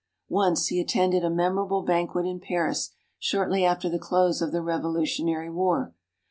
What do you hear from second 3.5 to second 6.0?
after the close of the Revolutionary War.